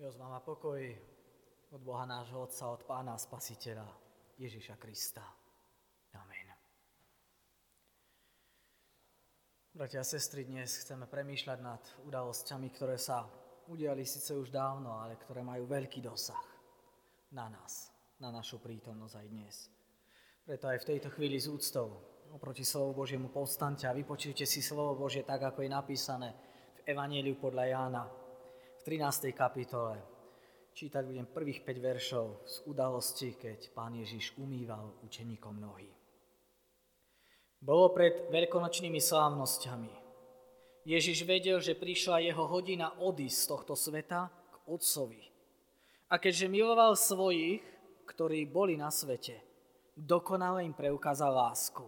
Milosť 0.00 0.16
vám 0.16 0.32
a 0.32 0.40
pokoj 0.40 0.80
od 1.76 1.80
Boha 1.84 2.08
nášho 2.08 2.40
Otca, 2.40 2.72
od 2.72 2.88
Pána 2.88 3.20
Spasiteľa 3.20 3.84
Ježiša 4.40 4.80
Krista. 4.80 5.20
Amen. 6.16 6.48
Bratia 9.76 10.00
a 10.00 10.08
sestry, 10.08 10.48
dnes 10.48 10.72
chceme 10.80 11.04
premýšľať 11.04 11.58
nad 11.60 11.84
udalosťami, 12.08 12.72
ktoré 12.72 12.96
sa 12.96 13.28
udiali 13.68 14.08
síce 14.08 14.32
už 14.32 14.48
dávno, 14.48 14.96
ale 14.96 15.20
ktoré 15.20 15.44
majú 15.44 15.68
veľký 15.68 16.00
dosah 16.00 16.48
na 17.36 17.52
nás, 17.52 17.92
na 18.24 18.32
našu 18.32 18.56
prítomnosť 18.56 19.20
aj 19.20 19.26
dnes. 19.28 19.68
Preto 20.48 20.64
aj 20.72 20.80
v 20.80 20.96
tejto 20.96 21.12
chvíli 21.12 21.36
z 21.36 21.52
úctou 21.52 21.92
oproti 22.32 22.64
slovu 22.64 23.04
Božiemu 23.04 23.28
povstante 23.28 23.84
a 23.84 23.92
vypočujte 23.92 24.48
si 24.48 24.64
slovo 24.64 24.96
Božie 24.96 25.28
tak, 25.28 25.44
ako 25.44 25.60
je 25.60 25.68
napísané 25.68 26.32
v 26.80 26.88
Evangeliu 26.88 27.36
podľa 27.36 27.68
Jána 27.68 28.19
v 28.80 28.96
13. 28.96 29.36
kapitole. 29.36 30.00
Čítať 30.72 31.04
budem 31.04 31.28
prvých 31.28 31.68
5 31.68 31.84
veršov 31.84 32.26
z 32.48 32.56
udalosti, 32.64 33.36
keď 33.36 33.76
pán 33.76 33.92
Ježiš 33.92 34.32
umýval 34.40 34.96
učeníkom 35.04 35.60
nohy. 35.60 35.92
Bolo 37.60 37.92
pred 37.92 38.32
veľkonočnými 38.32 38.96
slávnosťami. 38.96 39.92
Ježiš 40.88 41.28
vedel, 41.28 41.60
že 41.60 41.76
prišla 41.76 42.24
jeho 42.24 42.48
hodina 42.48 42.96
odísť 42.96 43.36
z 43.36 43.48
tohto 43.52 43.76
sveta 43.76 44.32
k 44.48 44.56
Otcovi. 44.64 45.28
A 46.08 46.16
keďže 46.16 46.48
miloval 46.48 46.96
svojich, 46.96 47.60
ktorí 48.08 48.48
boli 48.48 48.80
na 48.80 48.88
svete, 48.88 49.44
dokonale 49.92 50.64
im 50.64 50.72
preukázal 50.72 51.28
lásku. 51.28 51.84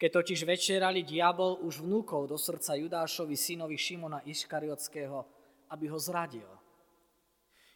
Keď 0.00 0.10
totiž 0.16 0.48
večerali, 0.48 1.04
diabol 1.04 1.60
už 1.60 1.84
vnúkol 1.84 2.24
do 2.24 2.40
srdca 2.40 2.72
Judášovi, 2.72 3.36
synovi 3.36 3.76
Šimona 3.76 4.24
Iškariotského, 4.24 5.28
aby 5.68 5.84
ho 5.92 5.98
zradil. 6.00 6.48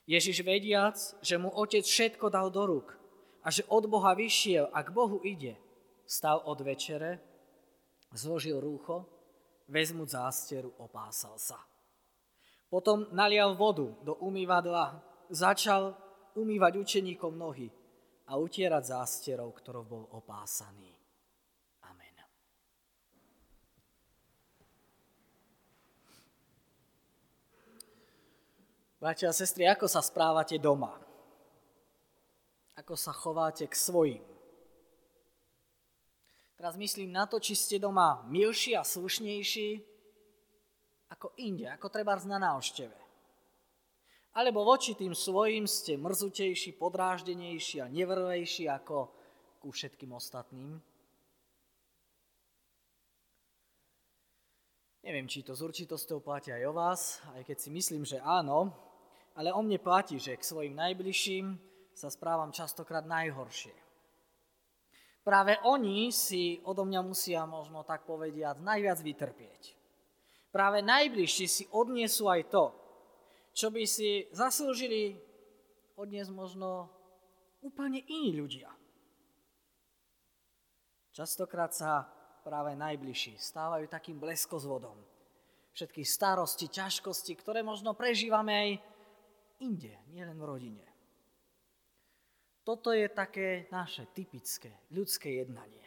Ježiš 0.09 0.41
vediac, 0.41 0.97
že 1.21 1.37
mu 1.37 1.53
otec 1.53 1.85
všetko 1.85 2.33
dal 2.33 2.49
do 2.49 2.65
rúk 2.65 2.97
a 3.45 3.53
že 3.53 3.69
od 3.69 3.85
Boha 3.93 4.17
vyšiel 4.17 4.73
a 4.73 4.81
k 4.81 4.89
Bohu 4.89 5.21
ide, 5.21 5.61
stal 6.09 6.41
od 6.49 6.65
večere, 6.65 7.21
zložil 8.17 8.57
rúcho, 8.57 9.05
vezmu 9.69 10.09
zásteru, 10.09 10.73
opásal 10.81 11.37
sa. 11.37 11.61
Potom 12.69 13.07
nalial 13.13 13.53
vodu 13.55 13.87
do 14.01 14.17
umývadla, 14.21 14.97
začal 15.29 15.93
umývať 16.35 16.81
učeníkom 16.81 17.37
nohy 17.37 17.71
a 18.29 18.37
utierať 18.41 18.97
zásterov, 18.97 19.53
ktorou 19.57 19.85
bol 19.85 20.05
opásaný. 20.11 20.91
Amen. 21.87 22.17
Bratia 29.05 29.29
a 29.29 29.37
sestry, 29.37 29.69
ako 29.69 29.85
sa 29.85 30.01
správate 30.01 30.57
doma? 30.57 30.97
Ako 32.81 32.97
sa 32.97 33.13
chováte 33.13 33.69
k 33.69 33.77
svojim? 33.77 34.25
Teraz 36.57 36.73
myslím 36.81 37.13
na 37.13 37.29
to, 37.29 37.37
či 37.37 37.53
ste 37.53 37.77
doma 37.77 38.25
milší 38.33 38.73
a 38.73 38.81
slušnejší 38.81 39.85
ako 41.13 41.37
inde, 41.37 41.69
ako 41.69 41.93
treba 41.93 42.17
na 42.25 42.41
návšteve. 42.49 42.97
Alebo 44.41 44.65
voči 44.65 44.97
tým 44.97 45.13
svojim 45.13 45.69
ste 45.69 46.01
mrzutejší, 46.01 46.73
podráždenejší 46.81 47.85
a 47.85 47.93
nevrvejší 47.93 48.73
ako 48.73 49.13
ku 49.61 49.69
všetkým 49.69 50.17
ostatným. 50.17 50.81
Neviem, 55.05 55.29
či 55.29 55.45
to 55.45 55.53
s 55.53 55.61
určitosťou 55.61 56.25
platí 56.25 56.57
aj 56.57 56.65
o 56.65 56.73
vás, 56.73 57.21
aj 57.37 57.45
keď 57.45 57.57
si 57.61 57.69
myslím, 57.69 58.09
že 58.09 58.17
áno, 58.25 58.73
ale 59.35 59.51
o 59.51 59.61
mne 59.63 59.83
platí, 59.83 60.19
že 60.23 60.39
k 60.39 60.47
svojim 60.47 60.75
najbližším 60.79 61.59
sa 61.95 62.11
správam 62.11 62.55
častokrát 62.55 63.07
najhoršie. 63.07 63.75
Práve 65.25 65.57
oni 65.65 66.13
si 66.13 66.61
odo 66.69 66.85
mňa 66.85 67.01
musia 67.01 67.43
možno 67.49 67.81
tak 67.83 68.05
povediať 68.05 68.61
najviac 68.61 68.99
vytrpieť. 69.01 69.63
Práve 70.53 70.85
najbližší 70.85 71.47
si 71.51 71.65
odniesú 71.73 72.31
aj 72.31 72.47
to, 72.53 72.71
čo 73.57 73.73
by 73.75 73.83
si 73.89 74.29
zaslúžili 74.31 75.19
odniesť 75.97 76.31
možno 76.31 76.91
úplne 77.65 78.05
iní 78.07 78.37
ľudia. 78.37 78.69
Častokrát 81.15 81.73
sa 81.73 82.05
práve 82.45 82.77
najbližší 82.77 83.41
stávajú 83.41 83.89
takým 83.89 84.21
bleskozvodom. 84.21 84.99
Všetky 85.75 86.05
starosti, 86.05 86.69
ťažkosti, 86.71 87.33
ktoré 87.39 87.65
možno 87.65 87.97
prežívame 87.97 88.53
aj 88.53 88.71
inde, 89.61 89.95
nielen 90.11 90.39
v 90.39 90.49
rodine. 90.49 90.87
Toto 92.65 92.97
je 92.97 93.05
také 93.13 93.69
naše 93.69 94.09
typické 94.17 94.73
ľudské 94.89 95.45
jednanie. 95.45 95.85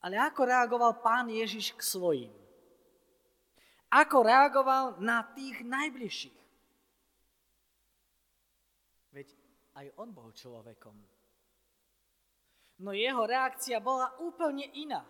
Ale 0.00 0.16
ako 0.16 0.48
reagoval 0.48 1.04
pán 1.04 1.28
Ježiš 1.28 1.76
k 1.76 1.82
svojim? 1.84 2.32
Ako 3.92 4.24
reagoval 4.24 4.96
na 5.04 5.20
tých 5.36 5.60
najbližších? 5.64 6.40
Veď 9.12 9.28
aj 9.76 9.86
on 10.00 10.08
bol 10.12 10.32
človekom. 10.32 10.96
No 12.78 12.94
jeho 12.94 13.26
reakcia 13.26 13.82
bola 13.82 14.16
úplne 14.22 14.64
iná. 14.80 15.02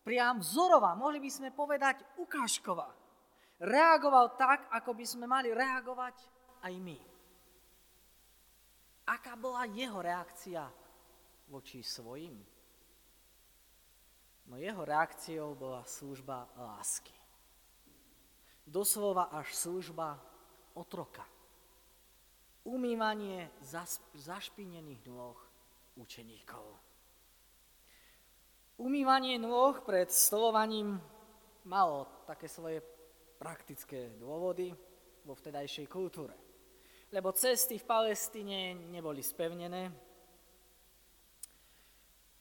Priam 0.00 0.40
vzorová, 0.40 0.96
mohli 0.96 1.20
by 1.20 1.28
sme 1.28 1.48
povedať 1.52 2.00
ukážková. 2.16 2.88
Reagoval 3.60 4.40
tak, 4.40 4.72
ako 4.72 4.96
by 4.96 5.04
sme 5.04 5.28
mali 5.28 5.52
reagovať 5.52 6.16
aj 6.62 6.74
my 6.80 7.10
aká 9.10 9.34
bola 9.34 9.66
jeho 9.66 9.98
reakcia 9.98 10.62
voči 11.50 11.82
svojim? 11.82 12.38
No 14.46 14.54
jeho 14.58 14.86
reakciou 14.86 15.54
bola 15.58 15.82
služba 15.82 16.46
lásky. 16.54 17.14
Doslova 18.66 19.34
až 19.34 19.50
služba 19.54 20.14
otroka. 20.78 21.26
Umývanie 22.62 23.50
zašpinených 24.14 25.02
nôh 25.10 25.38
učeníkov. 25.98 26.66
Umývanie 28.78 29.36
nôh 29.42 29.74
pred 29.82 30.08
stolovaním 30.08 30.96
malo 31.66 32.06
také 32.26 32.46
svoje 32.46 32.80
praktické 33.38 34.16
dôvody 34.16 34.72
vo 35.26 35.34
vtedajšej 35.36 35.86
kultúre 35.90 36.49
lebo 37.10 37.34
cesty 37.34 37.74
v 37.82 37.86
Palestíne 37.90 38.78
neboli 38.86 39.18
spevnené. 39.18 39.90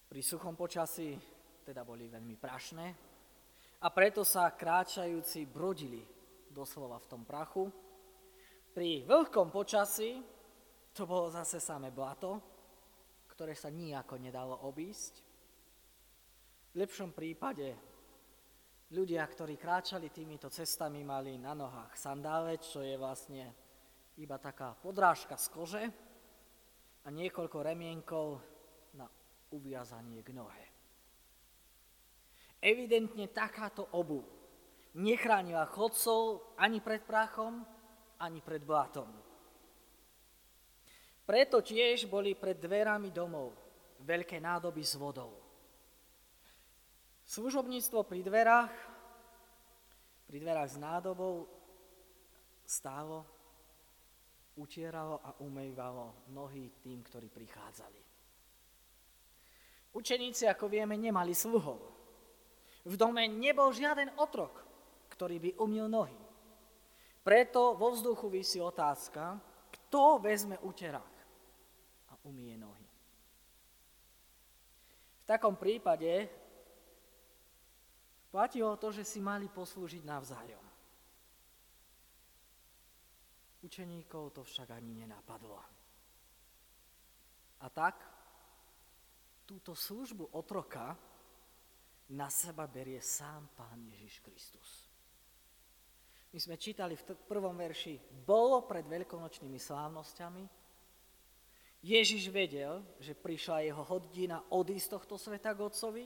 Pri 0.06 0.22
suchom 0.22 0.54
počasí 0.54 1.18
teda 1.66 1.82
boli 1.82 2.06
veľmi 2.06 2.38
prašné 2.38 2.86
a 3.82 3.88
preto 3.90 4.22
sa 4.22 4.54
kráčajúci 4.54 5.50
brodili 5.50 6.06
doslova 6.50 7.02
v 7.02 7.10
tom 7.10 7.26
prachu. 7.26 7.66
Pri 8.70 9.06
vlhkom 9.10 9.50
počasí 9.50 10.22
to 10.94 11.10
bolo 11.10 11.34
zase 11.34 11.58
samé 11.58 11.90
blato, 11.90 12.38
ktoré 13.34 13.58
sa 13.58 13.74
nijako 13.74 14.22
nedalo 14.22 14.70
obísť. 14.70 15.14
V 16.70 16.76
lepšom 16.78 17.18
prípade 17.18 17.74
ľudia, 18.94 19.26
ktorí 19.26 19.58
kráčali 19.58 20.14
týmito 20.14 20.50
cestami, 20.54 21.02
mali 21.02 21.42
na 21.42 21.58
nohách 21.58 21.98
sandále, 21.98 22.62
čo 22.62 22.86
je 22.86 22.94
vlastne 22.98 23.69
iba 24.20 24.36
taká 24.36 24.76
podrážka 24.76 25.40
z 25.40 25.48
kože 25.48 25.84
a 27.04 27.08
niekoľko 27.08 27.58
remienkov 27.64 28.44
na 29.00 29.08
uviazanie 29.56 30.20
k 30.20 30.36
nohe. 30.36 30.66
Evidentne 32.60 33.32
takáto 33.32 33.88
obu 33.96 34.28
nechránila 35.00 35.64
chodcov 35.72 36.52
ani 36.60 36.84
pred 36.84 37.08
prachom, 37.08 37.64
ani 38.20 38.44
pred 38.44 38.60
blátom. 38.60 39.08
Preto 41.24 41.64
tiež 41.64 42.12
boli 42.12 42.36
pred 42.36 42.60
dverami 42.60 43.16
domov 43.16 43.56
veľké 44.04 44.44
nádoby 44.44 44.84
s 44.84 45.00
vodou. 45.00 45.32
Služobníctvo 47.24 48.04
pri 48.04 48.26
dverách, 48.26 48.74
pri 50.28 50.38
dverách 50.42 50.70
s 50.74 50.78
nádobou 50.82 51.46
stálo 52.66 53.39
utieralo 54.60 55.24
a 55.24 55.40
umývalo 55.40 56.28
nohy 56.36 56.68
tým, 56.84 57.00
ktorí 57.00 57.32
prichádzali. 57.32 58.02
Učeníci, 59.96 60.46
ako 60.46 60.70
vieme, 60.70 61.00
nemali 61.00 61.34
sluhov. 61.34 61.80
V 62.86 62.94
dome 63.00 63.26
nebol 63.26 63.72
žiaden 63.74 64.14
otrok, 64.20 64.62
ktorý 65.16 65.40
by 65.40 65.52
umil 65.64 65.90
nohy. 65.90 66.20
Preto 67.26 67.76
vo 67.76 67.92
vzduchu 67.96 68.30
vysí 68.30 68.62
otázka, 68.62 69.40
kto 69.70 70.22
vezme 70.22 70.56
uterák 70.62 71.16
a 72.10 72.14
umie 72.30 72.56
nohy. 72.56 72.88
V 75.20 75.24
takom 75.26 75.58
prípade 75.58 76.30
platilo 78.34 78.78
to, 78.78 78.94
že 78.94 79.06
si 79.06 79.20
mali 79.22 79.50
poslúžiť 79.50 80.06
navzájom. 80.06 80.69
Učeníkov 83.70 84.34
to 84.34 84.42
však 84.42 84.74
ani 84.74 85.06
nenapadlo. 85.06 85.62
A 87.62 87.70
tak 87.70 88.02
túto 89.46 89.78
službu 89.78 90.34
otroka 90.34 90.98
na 92.10 92.34
seba 92.34 92.66
berie 92.66 92.98
sám 92.98 93.46
Pán 93.54 93.78
Ježiš 93.94 94.26
Kristus. 94.26 94.90
My 96.34 96.42
sme 96.42 96.58
čítali 96.58 96.98
v 96.98 97.14
prvom 97.30 97.54
verši, 97.54 98.02
bolo 98.26 98.66
pred 98.66 98.90
veľkonočnými 98.90 99.62
slávnosťami, 99.62 100.44
Ježiš 101.86 102.34
vedel, 102.34 102.82
že 102.98 103.14
prišla 103.14 103.70
jeho 103.70 103.86
hodina 103.86 104.42
odísť 104.50 104.86
z 104.90 104.94
tohto 104.98 105.16
sveta 105.22 105.54
k 105.54 105.62
Otcovi 105.62 106.06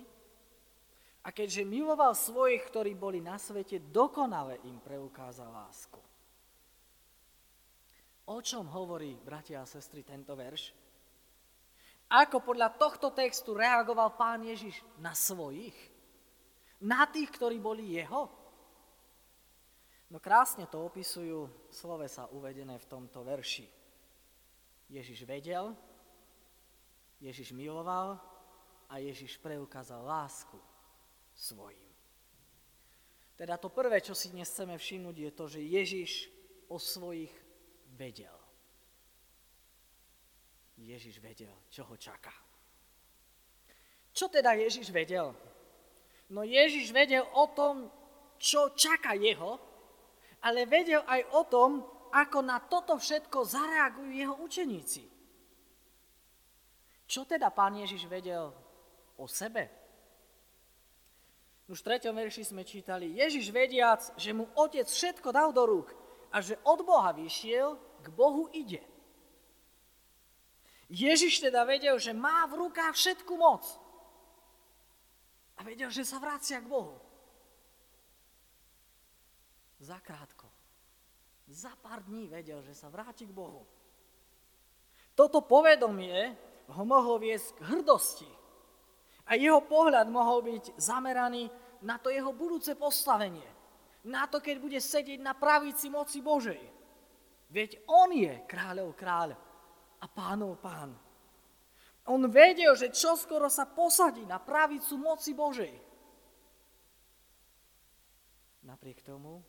a 1.23 1.31
keďže 1.31 1.63
miloval 1.63 2.11
svojich, 2.11 2.59
ktorí 2.67 2.91
boli 2.91 3.23
na 3.23 3.39
svete, 3.39 3.79
dokonale 3.79 4.59
im 4.67 4.83
preukázal 4.83 5.47
lásku. 5.47 6.12
O 8.23 8.39
čom 8.39 8.71
hovorí, 8.71 9.19
bratia 9.19 9.59
a 9.59 9.67
sestry, 9.67 10.07
tento 10.07 10.31
verš? 10.31 10.71
Ako 12.07 12.39
podľa 12.39 12.71
tohto 12.79 13.11
textu 13.11 13.51
reagoval 13.51 14.15
pán 14.15 14.47
Ježiš 14.47 14.79
na 15.01 15.11
svojich? 15.11 15.75
Na 16.79 17.03
tých, 17.09 17.27
ktorí 17.35 17.59
boli 17.59 17.99
jeho? 17.99 18.31
No 20.07 20.21
krásne 20.21 20.69
to 20.69 20.87
opisujú 20.87 21.49
slovesa 21.73 22.29
uvedené 22.31 22.77
v 22.79 22.85
tomto 22.85 23.25
verši. 23.25 23.65
Ježiš 24.87 25.25
vedel, 25.25 25.73
Ježiš 27.17 27.49
miloval 27.51 28.21
a 28.87 29.01
Ježiš 29.01 29.41
preukázal 29.41 30.05
lásku 30.05 30.59
svojim. 31.33 31.89
Teda 33.33 33.57
to 33.57 33.73
prvé, 33.73 33.99
čo 34.05 34.13
si 34.13 34.29
dnes 34.29 34.53
chceme 34.53 34.77
všimnúť, 34.77 35.15
je 35.17 35.31
to, 35.33 35.45
že 35.49 35.59
Ježiš 35.65 36.11
o 36.69 36.77
svojich 36.77 37.33
vedel. 37.93 38.33
Ježiš 40.77 41.21
vedel, 41.21 41.53
čo 41.69 41.85
ho 41.85 41.95
čaká. 41.95 42.33
Čo 44.13 44.29
teda 44.29 44.53
Ježiš 44.57 44.89
vedel? 44.89 45.33
No 46.33 46.41
Ježiš 46.41 46.89
vedel 46.93 47.23
o 47.23 47.45
tom, 47.53 47.89
čo 48.41 48.73
čaká 48.73 49.13
jeho, 49.13 49.57
ale 50.43 50.65
vedel 50.65 51.01
aj 51.05 51.21
o 51.33 51.41
tom, 51.45 51.71
ako 52.13 52.39
na 52.45 52.61
toto 52.61 52.97
všetko 52.97 53.41
zareagujú 53.41 54.11
jeho 54.11 54.35
učeníci. 54.43 55.03
Čo 57.09 57.25
teda 57.25 57.49
pán 57.53 57.77
Ježiš 57.77 58.05
vedel 58.09 58.53
o 59.17 59.25
sebe? 59.25 59.69
Už 61.69 61.79
v 61.79 61.87
treťom 61.89 62.13
verši 62.13 62.43
sme 62.43 62.67
čítali, 62.67 63.17
Ježiš 63.17 63.49
vediac, 63.49 64.03
že 64.19 64.35
mu 64.35 64.51
otec 64.57 64.83
všetko 64.83 65.29
dal 65.31 65.55
do 65.55 65.63
rúk 65.63 66.02
a 66.33 66.41
že 66.41 66.57
od 66.65 66.81
Boha 66.81 67.13
vyšiel, 67.13 67.77
k 68.01 68.07
Bohu 68.09 68.49
ide. 68.49 68.81
Ježiš 70.89 71.45
teda 71.45 71.61
vedel, 71.63 72.01
že 72.01 72.11
má 72.11 72.49
v 72.49 72.67
rukách 72.67 72.97
všetku 72.97 73.33
moc. 73.37 73.63
A 75.57 75.61
vedel, 75.61 75.93
že 75.93 76.01
sa 76.01 76.17
vracia 76.17 76.57
k 76.57 76.67
Bohu. 76.67 76.97
Zakrátko. 79.77 80.49
Za 81.47 81.77
pár 81.77 82.01
dní 82.09 82.25
vedel, 82.25 82.65
že 82.65 82.73
sa 82.73 82.89
vráti 82.89 83.29
k 83.29 83.35
Bohu. 83.35 83.61
Toto 85.13 85.45
povedomie 85.45 86.33
ho 86.73 86.83
mohol 86.83 87.21
viesť 87.21 87.61
k 87.61 87.61
hrdosti. 87.77 88.31
A 89.29 89.37
jeho 89.37 89.61
pohľad 89.61 90.09
mohol 90.09 90.41
byť 90.41 90.81
zameraný 90.81 91.47
na 91.85 92.01
to 92.01 92.09
jeho 92.09 92.33
budúce 92.33 92.73
postavenie 92.73 93.62
na 94.03 94.27
to, 94.27 94.43
keď 94.43 94.55
bude 94.59 94.79
sedieť 94.79 95.19
na 95.23 95.31
pravici 95.31 95.87
moci 95.87 96.19
Božej. 96.19 96.59
Veď 97.47 97.79
on 97.87 98.11
je 98.11 98.33
kráľov 98.49 98.97
kráľ 98.97 99.29
a 100.01 100.05
pánov 100.09 100.59
pán. 100.59 100.91
On 102.11 102.19
vedel, 102.27 102.75
že 102.75 102.91
čoskoro 102.91 103.47
sa 103.47 103.63
posadí 103.63 104.27
na 104.27 104.43
pravicu 104.43 104.99
moci 104.99 105.31
Božej. 105.31 105.71
Napriek 108.67 108.99
tomu, 109.03 109.39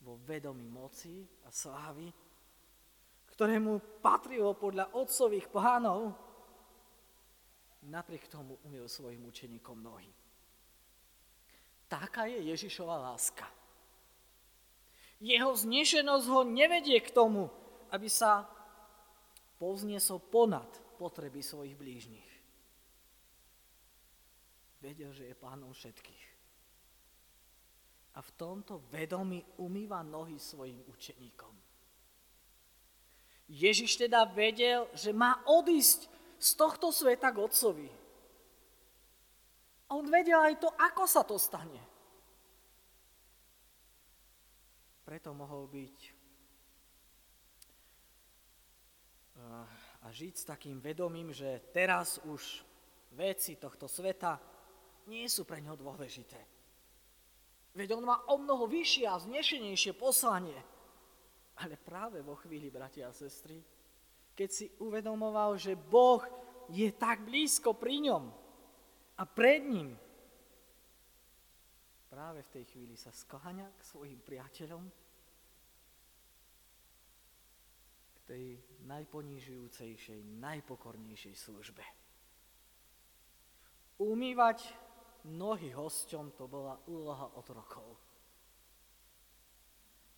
vo 0.00 0.16
vedomí 0.24 0.64
moci 0.64 1.28
a 1.44 1.52
slávy, 1.52 2.08
ktorému 3.36 4.00
patrilo 4.00 4.56
podľa 4.56 4.96
otcových 4.96 5.52
plánov, 5.52 6.16
napriek 7.84 8.28
tomu 8.28 8.56
umiel 8.64 8.88
svojim 8.88 9.24
učeníkom 9.28 9.76
nohy. 9.80 10.08
Taká 11.90 12.30
je 12.30 12.38
Ježišova 12.54 13.10
láska. 13.10 13.50
Jeho 15.18 15.50
znešenosť 15.52 16.26
ho 16.30 16.46
nevedie 16.46 17.02
k 17.02 17.10
tomu, 17.10 17.50
aby 17.90 18.06
sa 18.06 18.46
povzniesol 19.58 20.22
ponad 20.22 20.70
potreby 20.96 21.42
svojich 21.42 21.74
blížnych. 21.74 22.30
Vedel, 24.80 25.12
že 25.12 25.28
je 25.28 25.36
pánom 25.36 25.74
všetkých. 25.74 26.24
A 28.16 28.24
v 28.24 28.30
tomto 28.38 28.80
vedomí 28.88 29.44
umýva 29.60 30.00
nohy 30.00 30.40
svojim 30.40 30.80
učeníkom. 30.88 31.52
Ježiš 33.50 33.98
teda 33.98 34.24
vedel, 34.30 34.86
že 34.94 35.10
má 35.10 35.42
odísť 35.44 36.06
z 36.38 36.50
tohto 36.54 36.94
sveta 36.94 37.34
k 37.34 37.42
Otcovi. 37.44 37.90
A 39.90 39.98
on 39.98 40.06
vedel 40.06 40.38
aj 40.38 40.62
to, 40.62 40.70
ako 40.70 41.04
sa 41.10 41.26
to 41.26 41.34
stane. 41.34 41.82
Preto 45.02 45.34
mohol 45.34 45.66
byť 45.66 45.96
eh, 49.34 49.66
a 50.00 50.06
žiť 50.08 50.34
s 50.38 50.48
takým 50.48 50.78
vedomím, 50.78 51.34
že 51.34 51.74
teraz 51.74 52.22
už 52.22 52.62
veci 53.18 53.58
tohto 53.58 53.90
sveta 53.90 54.38
nie 55.10 55.26
sú 55.26 55.42
pre 55.42 55.58
neho 55.58 55.74
dôležité. 55.74 56.38
Veď 57.74 57.98
on 57.98 58.06
má 58.06 58.22
o 58.30 58.38
mnoho 58.38 58.70
vyššie 58.70 59.04
a 59.06 59.18
znešenejšie 59.18 59.94
poslanie. 59.94 60.58
Ale 61.60 61.76
práve 61.76 62.24
vo 62.24 62.38
chvíli, 62.38 62.72
bratia 62.72 63.10
a 63.10 63.14
sestry, 63.14 63.60
keď 64.32 64.48
si 64.48 64.66
uvedomoval, 64.80 65.60
že 65.60 65.76
Boh 65.76 66.24
je 66.72 66.88
tak 66.94 67.26
blízko 67.26 67.76
pri 67.76 68.08
ňom, 68.08 68.32
a 69.20 69.28
pred 69.28 69.60
ním 69.68 69.92
práve 72.08 72.40
v 72.40 72.52
tej 72.56 72.64
chvíli 72.72 72.96
sa 72.96 73.12
skláňa 73.12 73.68
k 73.76 73.82
svojim 73.84 74.18
priateľom, 74.24 74.82
k 78.16 78.18
tej 78.24 78.44
najponížujúcejšej, 78.88 80.40
najpokornejšej 80.40 81.34
službe. 81.36 81.84
Umývať 84.00 84.64
nohy 85.28 85.68
hosťom 85.68 86.32
to 86.32 86.48
bola 86.48 86.80
úloha 86.88 87.28
otrokov. 87.36 88.00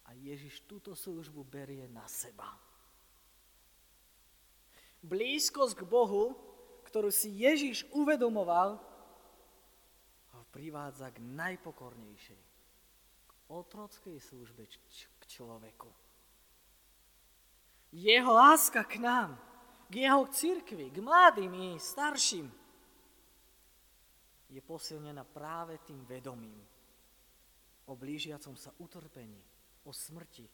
A 0.06 0.14
Ježiš 0.14 0.62
túto 0.71 0.94
službu 0.94 1.42
berie 1.42 1.90
na 1.90 2.06
seba. 2.06 2.47
Blízkosť 5.02 5.82
k 5.82 5.88
Bohu, 5.90 6.38
ktorú 6.87 7.11
si 7.11 7.35
Ježiš 7.42 7.82
uvedomoval, 7.90 8.91
privádza 10.52 11.09
k 11.09 11.18
najpokornejšej, 11.18 12.42
k 13.26 13.32
otrockej 13.49 14.21
službe 14.21 14.68
k 15.18 15.23
človeku. 15.25 15.88
Jeho 17.92 18.32
láska 18.32 18.85
k 18.85 19.00
nám, 19.00 19.40
k 19.88 20.04
jeho 20.04 20.25
cirkvi, 20.28 20.92
k 20.92 21.00
mladým 21.00 21.52
i 21.56 21.68
starším 21.80 22.49
je 24.52 24.61
posilnená 24.61 25.25
práve 25.25 25.80
tým 25.88 26.04
vedomím 26.04 26.61
o 27.88 27.92
blížiacom 27.97 28.54
sa 28.54 28.71
utrpení, 28.78 29.40
o 29.85 29.90
smrti 29.90 30.47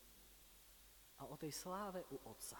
a 1.18 1.26
o 1.28 1.34
tej 1.36 1.52
sláve 1.52 2.02
u 2.14 2.16
Otca. 2.30 2.58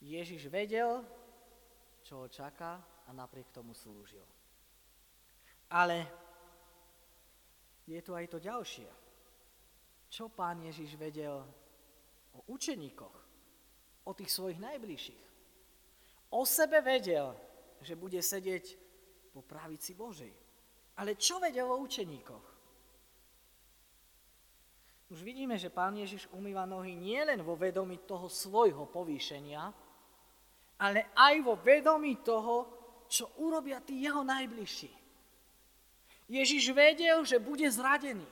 Ježiš 0.00 0.46
vedel, 0.50 1.02
čo 2.02 2.24
ho 2.24 2.26
čaká 2.30 2.78
a 3.06 3.10
napriek 3.14 3.50
tomu 3.54 3.74
slúžil. 3.74 4.24
Ale 5.70 6.06
je 7.86 7.98
tu 8.02 8.14
aj 8.14 8.26
to 8.26 8.38
ďalšie. 8.42 8.90
Čo 10.10 10.30
pán 10.30 10.62
Ježiš 10.62 10.94
vedel 10.98 11.42
o 12.34 12.40
učeníkoch, 12.50 13.16
o 14.06 14.12
tých 14.14 14.30
svojich 14.30 14.58
najbližších? 14.62 15.24
O 16.34 16.42
sebe 16.42 16.82
vedel, 16.82 17.34
že 17.82 17.98
bude 17.98 18.18
sedieť 18.18 18.78
po 19.30 19.42
pravici 19.46 19.94
Božej. 19.94 20.34
Ale 20.96 21.14
čo 21.18 21.38
vedel 21.38 21.66
o 21.66 21.78
učeníkoch? 21.82 22.46
Už 25.06 25.22
vidíme, 25.22 25.54
že 25.54 25.70
pán 25.70 25.94
Ježiš 25.94 26.26
umýva 26.34 26.66
nohy 26.66 26.98
nielen 26.98 27.38
vo 27.46 27.54
vedomí 27.54 28.02
toho 28.02 28.26
svojho 28.26 28.90
povýšenia, 28.90 29.70
ale 30.82 31.14
aj 31.14 31.34
vo 31.46 31.54
vedomí 31.62 32.18
toho, 32.26 32.75
čo 33.06 33.30
urobia 33.40 33.80
tí 33.82 34.02
jeho 34.02 34.26
najbližší. 34.26 34.92
Ježiš 36.26 36.74
vedel, 36.74 37.22
že 37.22 37.38
bude 37.38 37.66
zradený. 37.70 38.26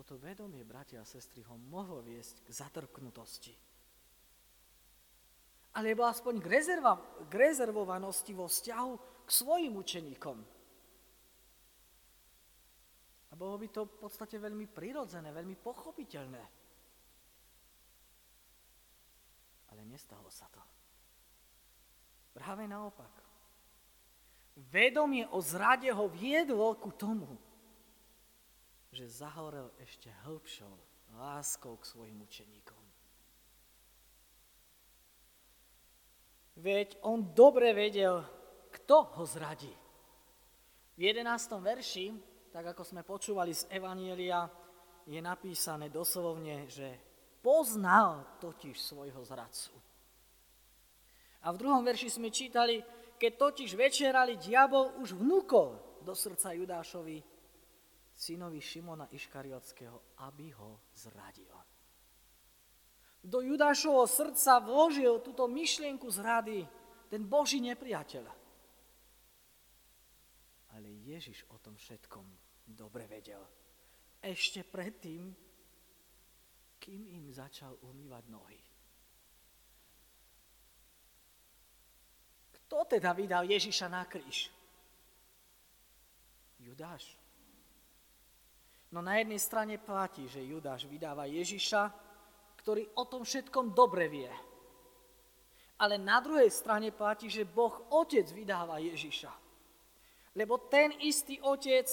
toto 0.00 0.16
vedomie, 0.16 0.64
bratia 0.64 1.04
a 1.04 1.04
sestry, 1.04 1.44
ho 1.44 1.60
mohlo 1.60 2.00
viesť 2.00 2.48
k 2.48 2.56
zatrknutosti. 2.56 3.52
Alebo 5.76 6.08
aspoň 6.08 6.40
k, 6.40 6.46
rezerva, 6.48 6.96
k 7.28 7.32
rezervovanosti 7.36 8.32
vo 8.32 8.48
vzťahu 8.48 8.92
k 9.22 9.30
svojim 9.30 9.76
učeníkom. 9.76 10.38
A 13.30 13.32
bolo 13.36 13.60
by 13.60 13.68
to 13.68 13.84
v 13.84 13.96
podstate 14.00 14.40
veľmi 14.40 14.66
prirodzené, 14.72 15.30
veľmi 15.36 15.60
pochopiteľné. 15.60 16.42
Ale 19.70 19.79
nestalo 19.90 20.30
sa 20.30 20.46
to. 20.54 20.62
Práve 22.30 22.70
naopak. 22.70 23.10
Vedomie 24.70 25.26
o 25.34 25.42
zrade 25.42 25.90
ho 25.90 26.06
viedlo 26.06 26.78
ku 26.78 26.94
tomu, 26.94 27.26
že 28.94 29.06
zahorel 29.10 29.70
ešte 29.82 30.10
hĺbšou 30.26 30.70
láskou 31.18 31.74
k 31.78 31.88
svojim 31.90 32.18
učeníkom. 32.22 32.78
Veď 36.60 37.00
on 37.02 37.32
dobre 37.32 37.72
vedel, 37.72 38.20
kto 38.70 39.16
ho 39.16 39.24
zradí. 39.24 39.72
V 40.94 41.00
11. 41.00 41.24
verši, 41.56 42.12
tak 42.52 42.76
ako 42.76 42.82
sme 42.84 43.00
počúvali 43.00 43.56
z 43.56 43.64
Evanielia, 43.72 44.44
je 45.08 45.16
napísané 45.24 45.88
doslovne, 45.88 46.68
že 46.68 47.09
poznal 47.40 48.38
totiž 48.40 48.76
svojho 48.76 49.24
zradcu. 49.24 49.72
A 51.40 51.52
v 51.52 51.60
druhom 51.60 51.80
verši 51.80 52.12
sme 52.12 52.28
čítali, 52.28 52.84
keď 53.16 53.32
totiž 53.36 53.72
večerali, 53.76 54.36
diabol 54.36 54.92
už 55.00 55.16
vnúkol 55.16 56.00
do 56.04 56.12
srdca 56.12 56.52
Judášovi, 56.52 57.20
synovi 58.12 58.60
Šimona 58.60 59.08
Iškariotského, 59.08 60.20
aby 60.28 60.52
ho 60.60 60.84
zradil. 60.92 61.48
Do 63.20 63.44
Judášovho 63.44 64.08
srdca 64.08 64.60
vložil 64.64 65.20
túto 65.20 65.44
myšlienku 65.44 66.08
zrady 66.08 66.64
ten 67.12 67.24
Boží 67.24 67.60
nepriateľ. 67.60 68.24
Ale 70.76 70.88
Ježiš 71.04 71.44
o 71.52 71.60
tom 71.60 71.76
všetkom 71.76 72.24
dobre 72.64 73.04
vedel. 73.04 73.44
Ešte 74.20 74.64
predtým, 74.64 75.32
kým 76.80 77.04
im 77.12 77.28
začal 77.28 77.76
umývať 77.84 78.24
nohy. 78.32 78.60
Kto 82.56 82.88
teda 82.88 83.12
vydal 83.12 83.44
Ježiša 83.44 83.86
na 83.92 84.08
kríž? 84.08 84.48
Judáš. 86.60 87.20
No 88.90 89.04
na 89.04 89.20
jednej 89.22 89.38
strane 89.38 89.78
platí, 89.78 90.26
že 90.26 90.42
Judáš 90.42 90.88
vydáva 90.88 91.28
Ježiša, 91.28 91.82
ktorý 92.58 92.98
o 92.98 93.04
tom 93.06 93.22
všetkom 93.22 93.72
dobre 93.76 94.10
vie. 94.10 94.30
Ale 95.80 95.96
na 95.96 96.20
druhej 96.20 96.50
strane 96.52 96.92
platí, 96.92 97.32
že 97.32 97.48
Boh 97.48 97.88
Otec 97.88 98.28
vydáva 98.34 98.82
Ježiša. 98.82 99.32
Lebo 100.36 100.68
ten 100.68 100.92
istý 101.00 101.40
Otec, 101.40 101.88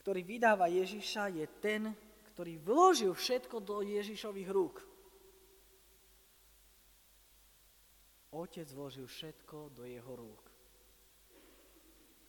ktorý 0.00 0.24
vydáva 0.24 0.66
Ježiša, 0.66 1.30
je 1.30 1.46
ten, 1.60 1.94
ktorý 2.32 2.56
vložil 2.64 3.12
všetko 3.12 3.60
do 3.60 3.84
Ježišových 3.84 4.48
rúk. 4.48 4.80
Otec 8.32 8.64
vložil 8.72 9.04
všetko 9.04 9.76
do 9.76 9.84
jeho 9.84 10.12
rúk. 10.16 10.44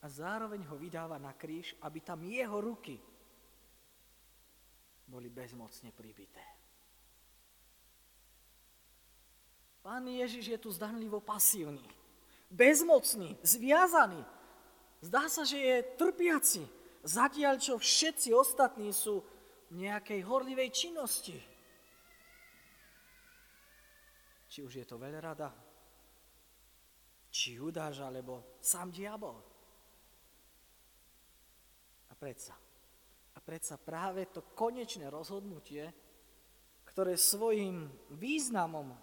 A 0.04 0.12
zároveň 0.12 0.68
ho 0.68 0.76
vydáva 0.76 1.16
na 1.16 1.32
kríž, 1.32 1.80
aby 1.80 2.04
tam 2.04 2.28
jeho 2.28 2.60
ruky 2.60 3.00
boli 5.08 5.32
bezmocne 5.32 5.96
pribité. 5.96 6.44
Pán 9.80 10.04
Ježiš 10.08 10.52
je 10.52 10.60
tu 10.60 10.72
zdanlivo 10.72 11.24
pasívny, 11.24 11.84
bezmocný, 12.52 13.40
zviazaný. 13.44 14.20
Zdá 15.00 15.28
sa, 15.28 15.44
že 15.48 15.60
je 15.60 15.76
trpiaci, 16.00 16.64
zatiaľ 17.04 17.60
čo 17.60 17.80
všetci 17.80 18.32
ostatní 18.32 18.92
sú 18.96 19.24
nejakej 19.74 20.22
horlivej 20.22 20.70
činnosti. 20.70 21.38
Či 24.48 24.60
už 24.62 24.74
je 24.82 24.86
to 24.86 25.01
veľrada, 25.01 25.50
či 27.34 27.58
Judáš, 27.58 28.06
alebo 28.06 28.62
sám 28.62 28.94
diabol. 28.94 29.42
A 32.10 32.13
predsa, 32.13 32.53
a 33.34 33.39
predsa 33.42 33.82
práve 33.82 34.30
to 34.30 34.53
konečné 34.53 35.10
rozhodnutie, 35.10 35.89
ktoré 36.86 37.18
svojim 37.18 37.89
významom 38.13 38.94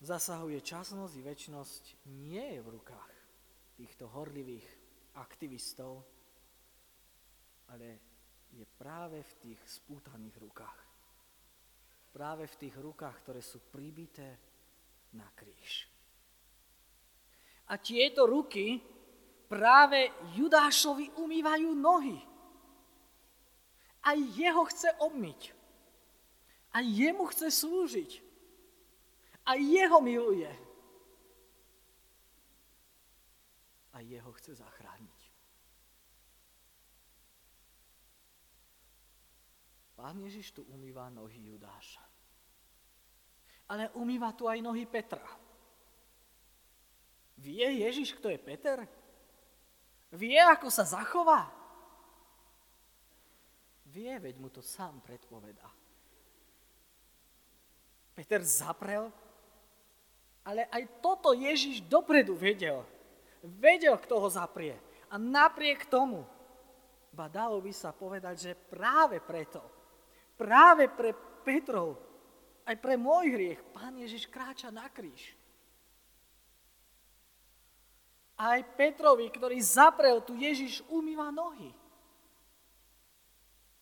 zasahuje 0.00 0.64
časnosť 0.64 1.12
i 1.20 1.22
väčnosť, 1.24 1.82
nie 2.16 2.56
je 2.56 2.60
v 2.64 2.72
rukách 2.80 3.12
týchto 3.76 4.08
horlivých 4.08 4.64
aktivistov, 5.20 6.00
ale 7.68 8.15
je 8.52 8.64
práve 8.78 9.18
v 9.22 9.32
tých 9.42 9.60
spútaných 9.66 10.36
rukách. 10.38 10.80
Práve 12.12 12.48
v 12.48 12.58
tých 12.60 12.76
rukách, 12.80 13.16
ktoré 13.24 13.40
sú 13.44 13.60
pribité 13.68 14.38
na 15.12 15.28
kríž. 15.36 15.88
A 17.66 17.76
tieto 17.82 18.24
ruky 18.24 18.78
práve 19.50 20.10
Judášovi 20.38 21.18
umývajú 21.18 21.70
nohy. 21.74 22.18
Aj 24.06 24.14
jeho 24.14 24.62
chce 24.70 24.94
obmyť. 25.02 25.40
Aj 26.70 26.84
jemu 26.84 27.26
chce 27.32 27.50
slúžiť. 27.50 28.10
Aj 29.46 29.58
jeho 29.58 29.98
miluje. 29.98 30.50
A 33.96 34.04
jeho 34.04 34.30
chce 34.36 34.54
zachrániť. 34.54 34.75
Pán 39.96 40.20
Ježiš 40.20 40.52
tu 40.52 40.62
umýva 40.68 41.08
nohy 41.08 41.40
Judáša. 41.40 42.04
Ale 43.72 43.88
umýva 43.96 44.36
tu 44.36 44.44
aj 44.44 44.60
nohy 44.60 44.84
Petra. 44.84 45.24
Vie 47.40 47.64
Ježiš, 47.64 48.12
kto 48.20 48.28
je 48.28 48.38
Peter? 48.38 48.84
Vie, 50.12 50.36
ako 50.36 50.68
sa 50.68 50.84
zachová? 50.84 51.48
Vie, 53.88 54.12
veď 54.20 54.36
mu 54.36 54.52
to 54.52 54.60
sám 54.60 55.00
predpovedá. 55.00 55.66
Peter 58.16 58.40
zaprel, 58.44 59.12
ale 60.44 60.68
aj 60.72 61.02
toto 61.04 61.36
Ježiš 61.36 61.84
dopredu 61.84 62.36
vedel. 62.36 62.84
Vedel, 63.44 63.96
kto 64.00 64.20
ho 64.20 64.28
zaprie. 64.28 64.76
A 65.12 65.20
napriek 65.20 65.88
tomu, 65.88 66.24
ba 67.12 67.28
dalo 67.28 67.60
by 67.60 67.72
sa 67.72 67.92
povedať, 67.92 68.36
že 68.40 68.52
práve 68.56 69.20
preto 69.20 69.75
Práve 70.36 70.92
pre 70.92 71.16
Petrov, 71.42 71.96
aj 72.68 72.76
pre 72.76 73.00
môj 73.00 73.32
hriech, 73.32 73.60
Pán 73.72 73.96
Ježiš 73.96 74.28
kráča 74.28 74.68
na 74.68 74.84
kríž. 74.92 75.32
Aj 78.36 78.60
Petrovi, 78.76 79.32
ktorý 79.32 79.56
zaprel, 79.64 80.20
tu 80.20 80.36
Ježiš 80.36 80.84
umýva 80.92 81.32
nohy. 81.32 81.72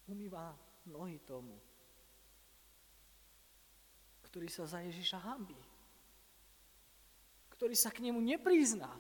Umýva 0.07 0.55
nohy 0.87 1.19
tomu, 1.27 1.59
ktorý 4.31 4.47
sa 4.47 4.63
za 4.69 4.79
Ježiša 4.79 5.19
hambí. 5.27 5.59
Ktorý 7.51 7.75
sa 7.75 7.91
k 7.91 8.05
nemu 8.05 8.23
neprizná. 8.23 8.95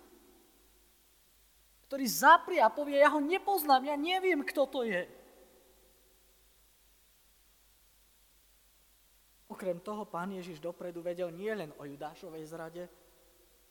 Ktorý 1.87 2.07
zaprie 2.11 2.59
a 2.59 2.73
povie, 2.73 2.99
ja 2.99 3.13
ho 3.15 3.23
nepoznám, 3.23 3.87
ja 3.87 3.95
neviem, 3.95 4.43
kto 4.43 4.67
to 4.67 4.83
je. 4.83 5.07
Okrem 9.55 9.79
toho 9.79 10.03
pán 10.03 10.35
Ježiš 10.35 10.59
dopredu 10.59 10.99
vedel 10.99 11.31
nielen 11.31 11.71
o 11.79 11.87
Judášovej 11.87 12.43
zrade 12.43 12.91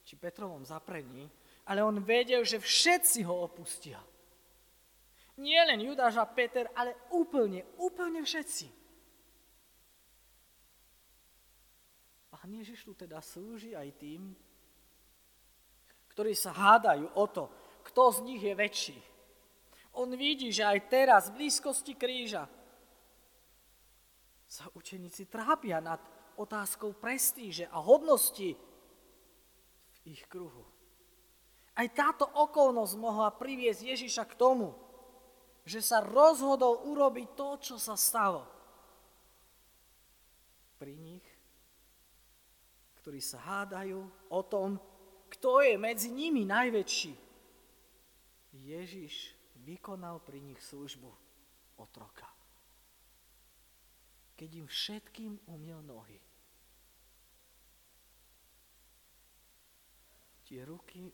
či 0.08 0.16
Petrovom 0.16 0.64
zaprení, 0.64 1.28
ale 1.68 1.84
on 1.84 2.00
vedel, 2.00 2.48
že 2.48 2.64
všetci 2.64 3.28
ho 3.28 3.44
opustia. 3.44 4.00
Nie 5.44 5.68
len 5.68 5.84
Judáš 5.84 6.24
a 6.24 6.26
Peter, 6.32 6.72
ale 6.72 6.96
úplne, 7.12 7.68
úplne 7.84 8.24
všetci. 8.24 8.68
Pán 12.32 12.48
Ježiš 12.48 12.88
tu 12.88 12.96
teda 12.96 13.20
slúži 13.20 13.76
aj 13.76 13.90
tým, 14.00 14.32
ktorí 16.16 16.32
sa 16.32 16.56
hádajú 16.56 17.12
o 17.12 17.26
to, 17.28 17.52
kto 17.92 18.04
z 18.08 18.20
nich 18.24 18.40
je 18.40 18.56
väčší. 18.56 19.00
On 20.00 20.08
vidí, 20.16 20.48
že 20.48 20.64
aj 20.64 20.80
teraz 20.88 21.28
v 21.28 21.44
blízkosti 21.44 22.00
kríža 22.00 22.48
sa 24.54 24.70
učeníci 24.78 25.34
trápia 25.34 25.82
nad 25.82 25.98
otázkou 26.38 26.94
prestíže 26.94 27.66
a 27.74 27.82
hodnosti 27.82 28.54
v 28.54 29.98
ich 30.06 30.22
kruhu. 30.30 30.62
Aj 31.74 31.90
táto 31.90 32.30
okolnosť 32.30 32.94
mohla 33.02 33.34
priviesť 33.34 33.82
Ježiša 33.82 34.24
k 34.30 34.38
tomu, 34.38 34.78
že 35.66 35.82
sa 35.82 36.06
rozhodol 36.06 36.86
urobiť 36.86 37.28
to, 37.34 37.50
čo 37.58 37.76
sa 37.82 37.98
stalo. 37.98 38.46
Pri 40.78 41.02
nich, 41.02 41.26
ktorí 43.02 43.26
sa 43.26 43.42
hádajú 43.42 44.06
o 44.30 44.42
tom, 44.46 44.78
kto 45.34 45.66
je 45.66 45.82
medzi 45.82 46.14
nimi 46.14 46.46
najväčší. 46.46 47.14
Ježiš 48.54 49.34
vykonal 49.66 50.22
pri 50.22 50.46
nich 50.46 50.62
službu 50.62 51.10
otroka. 51.82 52.33
Keď 54.34 54.50
im 54.60 54.68
všetkým 54.68 55.34
umiel 55.50 55.82
nohy. 55.86 56.18
Tie 60.44 60.60
ruky 60.66 61.08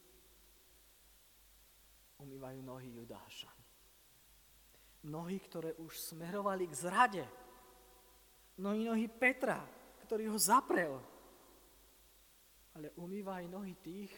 umývajú 2.20 2.60
nohy 2.60 2.90
Judáša. 3.00 3.52
Nohy, 5.08 5.40
ktoré 5.40 5.80
už 5.80 5.96
smerovali 5.96 6.68
k 6.68 6.76
zrade. 6.76 7.24
Nohy, 8.60 8.92
nohy 8.92 9.08
Petra, 9.08 9.64
ktorý 10.04 10.28
ho 10.28 10.40
zaprel. 10.40 11.00
Ale 12.76 12.92
umýva 13.00 13.40
aj 13.40 13.48
nohy 13.48 13.74
tých, 13.80 14.12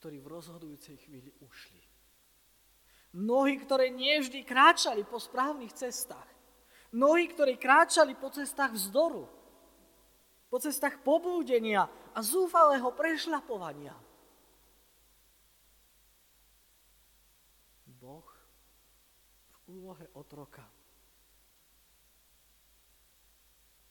ktorí 0.00 0.22
v 0.22 0.30
rozhodujúcej 0.32 0.96
chvíli 1.04 1.28
ušli. 1.44 1.82
Nohy, 3.20 3.60
ktoré 3.60 3.92
nevždy 3.92 4.46
kráčali 4.46 5.04
po 5.04 5.20
správnych 5.20 5.74
cestách. 5.76 6.37
Nohy, 6.94 7.28
ktoré 7.28 7.60
kráčali 7.60 8.16
po 8.16 8.32
cestách 8.32 8.72
vzdoru. 8.72 9.28
Po 10.48 10.56
cestách 10.56 11.04
pobúdenia 11.04 11.84
a 12.16 12.20
zúfalého 12.24 12.88
prešľapovania. 12.96 13.92
Boh 17.84 18.24
v 19.52 19.56
úlohe 19.68 20.08
otroka. 20.16 20.64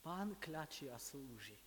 Pán 0.01 0.39
kľačí 0.41 0.89
a 0.89 0.97
slúži. 0.97 1.59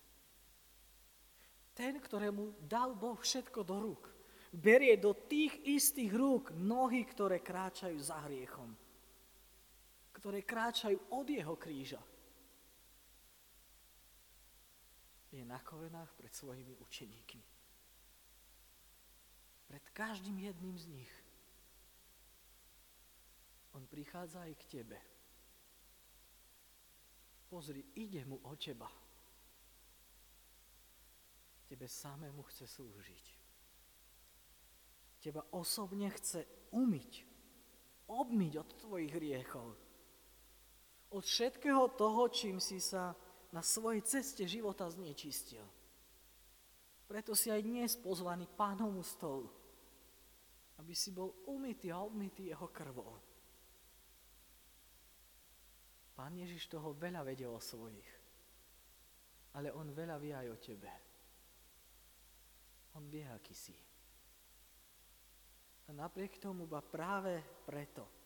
Ten, 1.71 2.01
ktorému 2.03 2.67
dal 2.67 2.97
Boh 2.97 3.15
všetko 3.15 3.63
do 3.63 3.79
rúk, 3.79 4.11
berie 4.51 4.99
do 4.99 5.15
tých 5.15 5.55
istých 5.63 6.11
rúk 6.11 6.51
nohy, 6.51 7.07
ktoré 7.07 7.39
kráčajú 7.39 7.95
za 7.95 8.19
hriechom, 8.27 8.75
ktoré 10.21 10.45
kráčajú 10.45 11.17
od 11.17 11.25
jeho 11.25 11.57
kríža. 11.57 11.97
Je 15.33 15.41
na 15.41 15.57
kolenách 15.65 16.13
pred 16.13 16.29
svojimi 16.29 16.77
učeníkmi. 16.77 17.45
Pred 19.65 19.85
každým 19.97 20.37
jedným 20.37 20.77
z 20.77 20.85
nich. 20.93 21.13
On 23.73 23.81
prichádza 23.89 24.45
aj 24.45 24.53
k 24.61 24.63
tebe. 24.69 24.99
Pozri, 27.49 27.81
ide 27.97 28.21
mu 28.29 28.37
o 28.45 28.53
teba. 28.53 28.93
Tebe 31.65 31.87
samému 31.89 32.45
chce 32.45 32.69
slúžiť. 32.69 33.25
Teba 35.17 35.41
osobne 35.49 36.13
chce 36.13 36.45
umyť, 36.77 37.11
obmyť 38.05 38.53
od 38.59 38.69
tvojich 38.85 39.11
hriechov. 39.17 39.90
Od 41.11 41.23
všetkého 41.27 41.91
toho, 41.99 42.31
čím 42.31 42.63
si 42.63 42.79
sa 42.79 43.11
na 43.51 43.59
svojej 43.59 43.99
ceste 44.07 44.47
života 44.47 44.87
znečistil. 44.87 45.63
Preto 47.03 47.35
si 47.35 47.51
aj 47.51 47.67
dnes 47.67 47.91
pozvaný 47.99 48.47
pánomu 48.47 49.03
stolu, 49.03 49.51
aby 50.79 50.95
si 50.95 51.11
bol 51.11 51.35
umytý 51.51 51.91
a 51.91 51.99
obmytý 51.99 52.55
jeho 52.55 52.71
krvou. 52.71 53.19
Pán 56.15 56.31
Ježiš 56.31 56.71
toho 56.71 56.95
veľa 56.95 57.27
vedel 57.27 57.51
o 57.51 57.59
svojich, 57.59 58.07
ale 59.59 59.75
on 59.75 59.91
veľa 59.91 60.15
vie 60.15 60.31
aj 60.31 60.47
o 60.47 60.57
tebe. 60.63 60.91
On 62.95 63.03
vie, 63.11 63.27
aký 63.27 63.51
si. 63.51 63.75
A 65.87 65.89
napriek 65.91 66.39
tomu, 66.39 66.71
ba 66.71 66.79
práve 66.79 67.43
preto, 67.67 68.20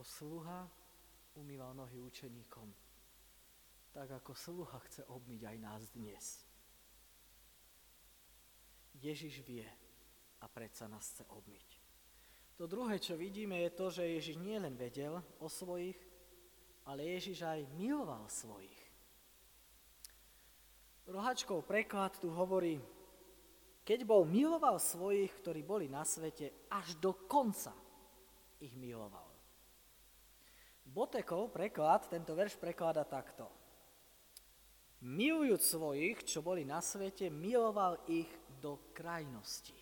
ako 0.00 0.16
sluha 0.16 0.64
umýval 1.36 1.76
nohy 1.76 2.00
učeníkom, 2.00 2.72
tak 3.92 4.08
ako 4.08 4.32
sluha 4.32 4.80
chce 4.88 5.04
obmyť 5.04 5.44
aj 5.44 5.56
nás 5.60 5.82
dnes. 5.92 6.24
Ježiš 8.96 9.44
vie 9.44 9.68
a 10.40 10.48
predsa 10.48 10.88
nás 10.88 11.04
chce 11.04 11.28
obmyť. 11.28 11.68
To 12.56 12.64
druhé, 12.64 12.96
čo 12.96 13.12
vidíme, 13.20 13.60
je 13.60 13.76
to, 13.76 13.92
že 13.92 14.08
Ježiš 14.08 14.40
nielen 14.40 14.72
vedel 14.72 15.20
o 15.36 15.52
svojich, 15.52 16.00
ale 16.88 17.04
Ježiš 17.20 17.44
aj 17.44 17.68
miloval 17.76 18.24
svojich. 18.32 18.80
Rohačkov 21.12 21.68
preklad 21.68 22.16
tu 22.16 22.32
hovorí, 22.32 22.80
keď 23.84 24.08
bol 24.08 24.24
miloval 24.24 24.80
svojich, 24.80 25.28
ktorí 25.44 25.60
boli 25.60 25.92
na 25.92 26.08
svete, 26.08 26.72
až 26.72 26.96
do 26.96 27.12
konca 27.28 27.76
ich 28.64 28.72
miloval. 28.80 29.29
Botekov 30.90 31.54
preklad, 31.54 32.10
tento 32.10 32.34
verš 32.34 32.58
preklada 32.58 33.06
takto. 33.06 33.46
Milujúc 35.06 35.62
svojich, 35.62 36.26
čo 36.26 36.42
boli 36.42 36.66
na 36.66 36.82
svete, 36.82 37.30
miloval 37.30 38.02
ich 38.10 38.28
do 38.58 38.76
krajnosti. 38.90 39.78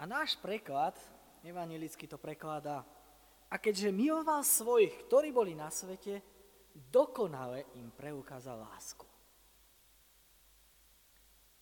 A 0.00 0.08
náš 0.08 0.34
preklad, 0.40 0.96
evangelicky 1.44 2.08
to 2.08 2.16
prekladá, 2.16 2.82
a 3.48 3.56
keďže 3.56 3.92
miloval 3.92 4.40
svojich, 4.40 4.92
ktorí 5.08 5.28
boli 5.28 5.52
na 5.52 5.68
svete, 5.68 6.24
dokonale 6.72 7.68
im 7.76 7.92
preukázal 7.92 8.60
lásku. 8.64 9.04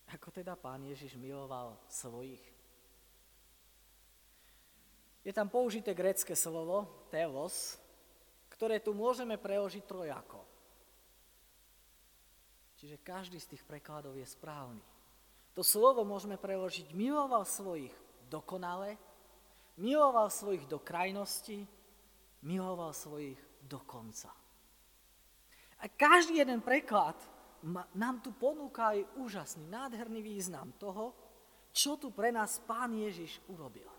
Ako 0.07 0.31
teda 0.31 0.55
pán 0.55 0.87
Ježiš 0.87 1.19
miloval 1.19 1.75
svojich? 1.91 2.56
Je 5.27 5.35
tam 5.35 5.51
použité 5.51 5.91
grecké 5.91 6.39
slovo 6.39 6.87
telos, 7.11 7.75
ktoré 8.47 8.79
tu 8.79 8.95
môžeme 8.95 9.35
preložiť 9.35 9.83
trojako. 9.83 10.39
Čiže 12.79 13.03
každý 13.03 13.35
z 13.35 13.51
tých 13.51 13.67
prekladov 13.67 14.15
je 14.15 14.23
správny. 14.23 14.79
To 15.51 15.67
slovo 15.67 16.07
môžeme 16.07 16.39
preložiť 16.39 16.95
miloval 16.95 17.43
svojich 17.43 17.91
dokonale, 18.31 18.95
miloval 19.75 20.31
svojich 20.31 20.63
do 20.63 20.79
krajnosti, 20.79 21.67
miloval 22.47 22.95
svojich 22.95 23.35
do 23.67 23.83
konca. 23.83 24.31
A 25.83 25.91
každý 25.91 26.39
jeden 26.39 26.63
preklad 26.63 27.19
nám 27.99 28.23
tu 28.23 28.31
ponúka 28.31 28.95
aj 28.95 29.03
úžasný, 29.19 29.67
nádherný 29.67 30.23
význam 30.23 30.71
toho, 30.79 31.11
čo 31.75 31.99
tu 31.99 32.15
pre 32.15 32.31
nás 32.31 32.63
Pán 32.63 32.95
Ježiš 32.95 33.43
urobil. 33.51 33.96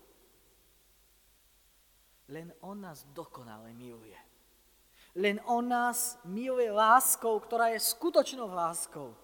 Len 2.29 2.53
On 2.61 2.77
nás 2.77 3.05
dokonale 3.13 3.73
miluje. 3.73 4.17
Len 5.17 5.41
On 5.49 5.65
nás 5.65 6.21
miluje 6.25 6.69
láskou, 6.69 7.41
ktorá 7.41 7.73
je 7.73 7.81
skutočnou 7.81 8.53
láskou, 8.53 9.17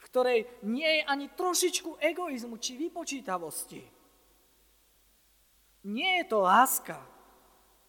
v 0.00 0.04
ktorej 0.08 0.38
nie 0.64 0.88
je 0.88 1.02
ani 1.04 1.26
trošičku 1.36 2.00
egoizmu 2.00 2.56
či 2.56 2.80
vypočítavosti 2.80 3.98
nie 5.88 6.20
je 6.20 6.24
to 6.28 6.44
láska, 6.44 7.00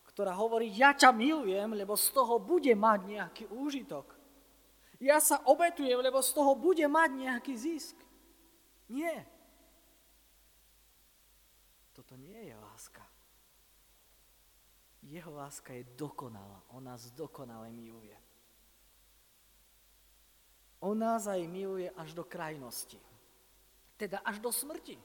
ktorá 0.08 0.36
hovorí, 0.36 0.72
ja 0.72 0.95
ťa 0.95 1.12
milujem, 1.12 1.74
lebo 1.74 2.00
z 2.00 2.08
toho 2.15 2.38
bude 2.39 2.72
mať 2.76 3.00
nejaký 3.08 3.43
úžitok. 3.52 4.15
Ja 5.00 5.19
sa 5.24 5.39
obetujem, 5.48 6.00
lebo 6.04 6.19
z 6.19 6.32
toho 6.36 6.56
bude 6.60 6.84
mať 6.88 7.10
nejaký 7.15 7.54
zisk. 7.56 7.95
Nie. 8.91 9.24
Toto 11.95 12.19
nie 12.19 12.52
je 12.52 12.56
láska. 12.56 12.68
Jeho 15.10 15.34
láska 15.34 15.74
je 15.74 15.89
dokonalá. 15.98 16.62
On 16.69 16.86
nás 16.86 17.10
dokonale 17.10 17.74
miluje. 17.74 18.13
On 20.86 20.93
nás 20.93 21.26
aj 21.26 21.41
miluje 21.50 21.89
až 21.98 22.13
do 22.13 22.22
krajnosti. 22.22 23.02
Teda 23.98 24.22
až 24.22 24.38
do 24.38 24.54
smrti. 24.54 25.02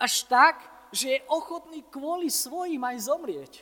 Až 0.00 0.24
tak, 0.24 0.64
že 0.90 1.20
je 1.20 1.28
ochotný 1.28 1.84
kvôli 1.92 2.32
svojim 2.32 2.80
aj 2.80 2.96
zomrieť. 3.04 3.54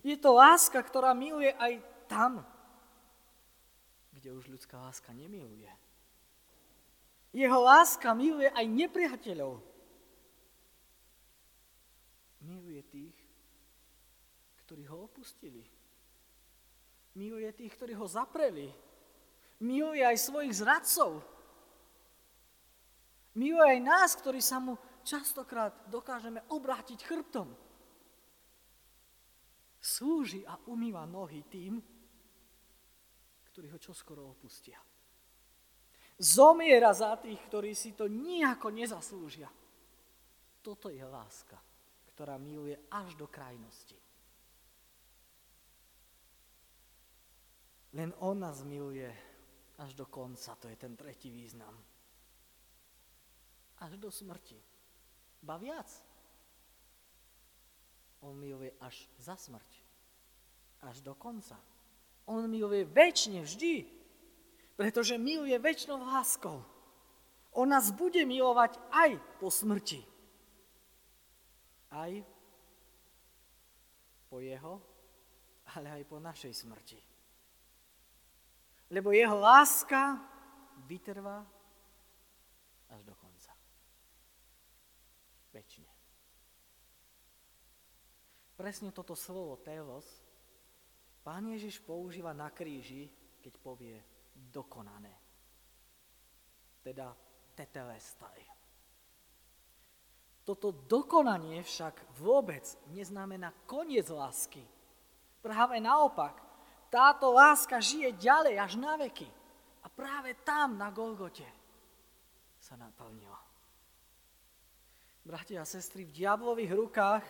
Je 0.00 0.16
to 0.16 0.32
láska, 0.32 0.80
ktorá 0.80 1.12
miluje 1.12 1.52
aj 1.52 1.84
tam, 2.08 2.44
kde 4.12 4.40
už 4.40 4.48
ľudská 4.48 4.80
láska 4.80 5.12
nemiluje. 5.12 5.68
Jeho 7.28 7.60
láska 7.60 8.16
miluje 8.16 8.48
aj 8.48 8.66
nepriateľov. 8.68 9.60
Miluje 12.40 12.80
tých, 12.88 13.16
ktorí 14.74 14.90
ho 14.90 15.06
opustili. 15.06 15.62
Miluje 17.14 17.46
tých, 17.54 17.78
ktorí 17.78 17.94
ho 17.94 18.10
zapreli. 18.10 18.74
Miluje 19.62 20.02
aj 20.02 20.18
svojich 20.18 20.50
zradcov. 20.50 21.22
Miluje 23.38 23.62
aj 23.62 23.80
nás, 23.86 24.18
ktorí 24.18 24.42
sa 24.42 24.58
mu 24.58 24.74
častokrát 25.06 25.86
dokážeme 25.86 26.42
obrátiť 26.50 27.06
chrbtom. 27.06 27.54
Slúži 29.78 30.42
a 30.42 30.58
umýva 30.66 31.06
nohy 31.06 31.46
tým, 31.46 31.78
ktorí 33.54 33.70
ho 33.70 33.78
čoskoro 33.78 34.26
opustia. 34.26 34.82
Zomiera 36.18 36.90
za 36.90 37.14
tých, 37.22 37.38
ktorí 37.46 37.78
si 37.78 37.94
to 37.94 38.10
nijako 38.10 38.74
nezaslúžia. 38.74 39.46
Toto 40.66 40.90
je 40.90 41.06
láska, 41.06 41.62
ktorá 42.10 42.42
miluje 42.42 42.74
až 42.90 43.14
do 43.14 43.30
krajnosti. 43.30 44.02
Len 47.94 48.10
on 48.18 48.42
nás 48.42 48.66
miluje 48.66 49.06
až 49.78 49.94
do 49.94 50.06
konca, 50.06 50.58
to 50.58 50.66
je 50.66 50.76
ten 50.76 50.98
tretí 50.98 51.30
význam. 51.30 51.78
Až 53.78 53.94
do 53.98 54.10
smrti. 54.10 54.58
Ba 55.42 55.58
viac. 55.58 55.86
On 58.26 58.34
miluje 58.34 58.74
až 58.82 59.06
za 59.18 59.38
smrť. 59.38 59.70
Až 60.82 61.06
do 61.06 61.14
konca. 61.14 61.54
On 62.26 62.42
miluje 62.50 62.82
väčšine 62.82 63.46
vždy. 63.46 63.86
Pretože 64.74 65.14
miluje 65.14 65.54
väčšnou 65.54 66.02
láskou. 66.02 66.66
On 67.54 67.68
nás 67.68 67.94
bude 67.94 68.26
milovať 68.26 68.74
aj 68.90 69.10
po 69.38 69.54
smrti. 69.54 70.02
Aj 71.94 72.10
po 74.26 74.42
jeho, 74.42 74.82
ale 75.78 76.02
aj 76.02 76.02
po 76.10 76.18
našej 76.18 76.50
smrti. 76.50 77.13
Lebo 78.90 79.12
jeho 79.12 79.36
láska 79.38 80.20
vytrvá 80.84 81.46
až 82.90 83.00
do 83.04 83.14
konca. 83.14 83.52
Večne. 85.52 85.88
Presne 88.54 88.94
toto 88.94 89.18
slovo 89.18 89.58
telos 89.58 90.24
Pán 91.24 91.48
Ježiš 91.48 91.80
používa 91.80 92.36
na 92.36 92.52
kríži, 92.52 93.08
keď 93.40 93.54
povie 93.64 93.96
dokonané. 94.52 95.16
Teda 96.84 97.16
tetelestaj. 97.56 98.44
Toto 100.44 100.68
dokonanie 100.84 101.64
však 101.64 102.20
vôbec 102.20 102.60
neznamená 102.92 103.56
koniec 103.64 104.04
lásky. 104.12 104.60
Práve 105.40 105.80
naopak, 105.80 106.36
táto 106.94 107.34
láska 107.34 107.82
žije 107.82 108.14
ďalej 108.14 108.54
až 108.62 108.78
na 108.78 108.94
veky. 108.94 109.26
A 109.82 109.90
práve 109.90 110.38
tam, 110.46 110.78
na 110.78 110.94
Golgote, 110.94 111.46
sa 112.62 112.78
naplnila. 112.78 113.36
Bratia 115.26 115.66
a 115.66 115.66
sestry, 115.66 116.06
v 116.06 116.14
diablových 116.14 116.70
rukách, 116.70 117.24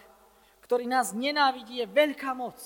ktorý 0.68 0.84
nás 0.84 1.16
nenávidí, 1.16 1.80
je 1.80 1.88
veľká 1.88 2.36
moc. 2.36 2.60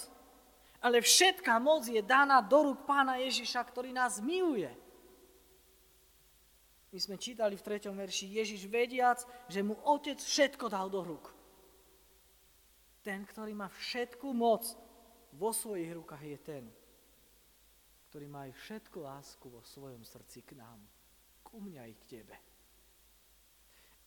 Ale 0.82 0.98
všetká 0.98 1.62
moc 1.62 1.86
je 1.86 2.02
daná 2.02 2.42
do 2.42 2.74
rúk 2.74 2.82
pána 2.82 3.22
Ježiša, 3.22 3.62
ktorý 3.62 3.94
nás 3.94 4.18
miluje. 4.18 4.70
My 6.88 6.98
sme 6.98 7.20
čítali 7.20 7.54
v 7.54 7.62
3. 7.62 7.92
verši, 7.92 8.40
Ježiš 8.40 8.64
vediac, 8.66 9.20
že 9.46 9.60
mu 9.60 9.76
otec 9.86 10.18
všetko 10.18 10.66
dal 10.72 10.88
do 10.88 11.04
rúk. 11.04 11.30
Ten, 13.04 13.28
ktorý 13.28 13.52
má 13.52 13.68
všetku 13.68 14.32
moc 14.32 14.64
vo 15.36 15.52
svojich 15.52 15.92
rukách, 15.92 16.24
je 16.24 16.38
ten, 16.40 16.64
ktorý 18.08 18.26
má 18.26 18.48
aj 18.48 18.56
všetku 18.56 18.98
lásku 19.04 19.46
vo 19.52 19.60
svojom 19.60 20.00
srdci 20.00 20.40
k 20.42 20.56
nám, 20.56 20.80
ku 21.44 21.60
mňa 21.60 21.82
i 21.88 21.94
k 21.94 22.04
tebe. 22.20 22.36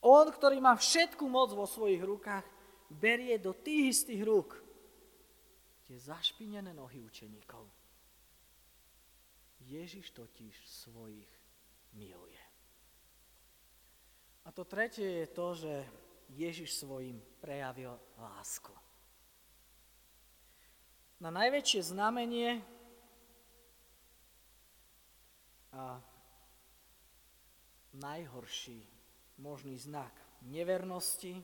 On, 0.02 0.26
ktorý 0.26 0.58
má 0.58 0.74
všetku 0.74 1.22
moc 1.30 1.54
vo 1.54 1.70
svojich 1.70 2.02
rukách, 2.02 2.46
berie 2.90 3.38
do 3.38 3.54
tých 3.54 4.02
istých 4.02 4.22
rúk 4.26 4.58
tie 5.86 6.00
zašpinené 6.02 6.74
nohy 6.74 7.04
učeníkov. 7.06 7.68
Ježiš 9.70 10.10
totiž 10.18 10.56
svojich 10.66 11.30
miluje. 11.94 12.42
A 14.42 14.50
to 14.50 14.66
tretie 14.66 15.22
je 15.22 15.28
to, 15.30 15.48
že 15.54 15.74
Ježiš 16.34 16.82
svojim 16.82 17.22
prejavil 17.38 17.94
lásku. 18.18 18.74
Na 21.22 21.30
najväčšie 21.30 21.94
znamenie 21.94 22.66
najhorší 27.96 28.84
možný 29.40 29.76
znak 29.80 30.12
nevernosti, 30.48 31.40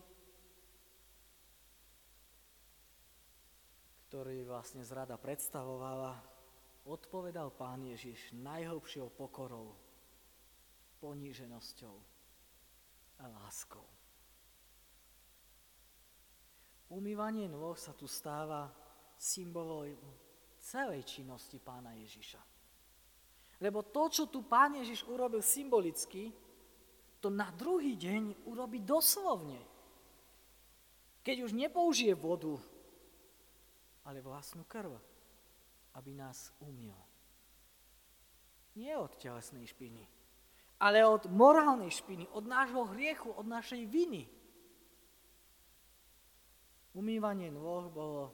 ktorý 4.08 4.48
vlastne 4.48 4.88
zrada 4.88 5.20
predstavovala, 5.20 6.16
odpovedal 6.88 7.52
pán 7.52 7.84
Ježiš 7.84 8.32
najhlbšou 8.40 9.12
pokorou, 9.12 9.76
poníženosťou 11.04 11.96
a 13.20 13.26
láskou. 13.28 13.84
Umývanie 16.88 17.52
nôh 17.52 17.76
sa 17.76 17.92
tu 17.92 18.08
stáva 18.08 18.72
symbolom 19.20 19.92
celej 20.64 21.04
činnosti 21.04 21.60
pána 21.60 21.92
Ježiša. 22.00 22.57
Lebo 23.58 23.82
to, 23.82 24.06
čo 24.10 24.24
tu 24.30 24.46
pán 24.46 24.78
Ježiš 24.78 25.06
urobil 25.10 25.42
symbolicky, 25.42 26.30
to 27.18 27.34
na 27.34 27.50
druhý 27.50 27.98
deň 27.98 28.46
urobí 28.46 28.86
doslovne. 28.86 29.58
Keď 31.26 31.44
už 31.44 31.52
nepoužije 31.58 32.14
vodu, 32.14 32.56
ale 34.08 34.24
vlastnú 34.24 34.64
krv, 34.64 34.96
aby 35.98 36.12
nás 36.14 36.54
umil. 36.62 36.96
Nie 38.78 38.96
od 38.96 39.18
telesnej 39.18 39.66
špiny, 39.66 40.06
ale 40.78 41.02
od 41.02 41.26
morálnej 41.28 41.90
špiny, 41.90 42.30
od 42.32 42.46
nášho 42.46 42.86
hriechu, 42.94 43.34
od 43.34 43.50
našej 43.50 43.90
viny. 43.90 44.30
Umývanie 46.94 47.50
nôh 47.50 47.90
bolo 47.90 48.30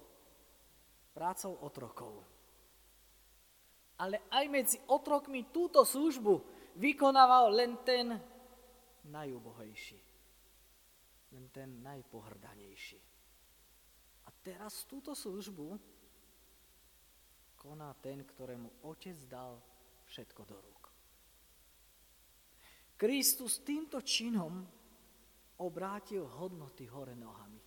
prácou 1.16 1.56
otrokov. 1.64 2.20
Ale 4.02 4.26
aj 4.34 4.46
medzi 4.50 4.78
otrokmi 4.90 5.54
túto 5.54 5.86
službu 5.86 6.42
vykonával 6.82 7.54
len 7.54 7.78
ten 7.86 8.18
najubohejší. 9.10 10.00
Len 11.34 11.46
ten 11.50 11.82
najpohrdanejší. 11.82 13.00
A 14.26 14.30
teraz 14.42 14.86
túto 14.86 15.14
službu 15.14 15.78
koná 17.64 17.96
ten, 18.04 18.28
ktorému 18.28 18.84
otec 18.84 19.16
dal 19.32 19.56
všetko 20.04 20.42
do 20.44 20.58
rúk. 20.60 20.84
Kristus 23.00 23.64
týmto 23.64 24.04
činom 24.04 24.68
obrátil 25.64 26.28
hodnoty 26.28 26.86
hore 26.92 27.16
nohami. 27.16 27.64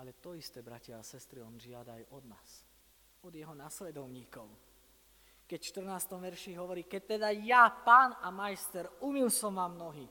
Ale 0.00 0.16
to 0.16 0.36
isté, 0.36 0.60
bratia 0.64 1.00
a 1.00 1.04
sestry, 1.04 1.40
on 1.40 1.60
žiada 1.60 1.96
aj 1.96 2.04
od 2.12 2.24
nás, 2.24 2.50
od 3.22 3.32
jeho 3.34 3.54
nasledovníkov. 3.54 4.48
Keď 5.44 5.60
v 5.60 5.70
14. 5.82 6.14
verši 6.16 6.52
hovorí, 6.54 6.86
keď 6.86 7.18
teda 7.18 7.28
ja, 7.34 7.66
pán 7.70 8.14
a 8.22 8.30
majster, 8.30 8.86
umil 9.02 9.28
som 9.28 9.58
vám 9.58 9.74
nohy, 9.74 10.06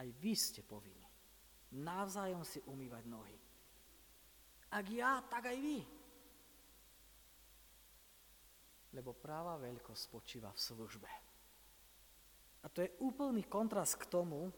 aj 0.00 0.08
vy 0.16 0.32
ste 0.32 0.64
povinni 0.64 0.98
navzájom 1.70 2.42
si 2.42 2.58
umývať 2.66 3.04
nohy. 3.06 3.38
Ak 4.74 4.86
ja, 4.90 5.22
tak 5.22 5.54
aj 5.54 5.58
vy 5.62 5.78
lebo 8.90 9.14
práva 9.14 9.54
veľkosť 9.58 10.02
spočíva 10.10 10.50
v 10.50 10.62
službe. 10.62 11.10
A 12.60 12.66
to 12.68 12.82
je 12.84 12.90
úplný 13.00 13.46
kontrast 13.46 13.96
k 13.96 14.10
tomu, 14.10 14.50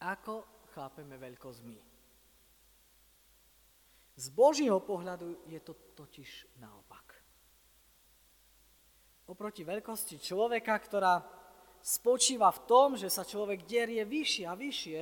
ako 0.00 0.46
chápeme 0.72 1.18
veľkosť 1.18 1.60
my. 1.66 1.78
Z 4.16 4.28
Božího 4.36 4.76
pohľadu 4.84 5.48
je 5.48 5.60
to 5.64 5.72
totiž 5.96 6.60
naopak. 6.60 7.16
Oproti 9.24 9.64
veľkosti 9.64 10.20
človeka, 10.20 10.76
ktorá 10.76 11.24
spočíva 11.80 12.52
v 12.52 12.60
tom, 12.68 12.88
že 13.00 13.08
sa 13.08 13.24
človek 13.24 13.64
derie 13.64 14.04
vyššie 14.04 14.44
a 14.44 14.54
vyššie, 14.54 15.00